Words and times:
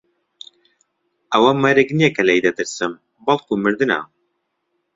ئەوە 1.31 1.51
مەرگ 1.63 1.89
نییە 1.97 2.09
کە 2.15 2.21
لێی 2.27 2.43
دەترسم، 2.45 2.91
بەڵکوو 3.25 3.61
مردنە. 3.63 3.99